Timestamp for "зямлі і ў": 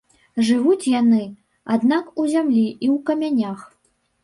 2.33-2.97